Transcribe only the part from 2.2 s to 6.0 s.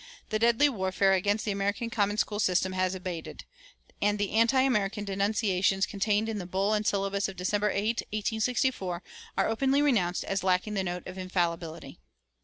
system has abated. And the anti American denunciations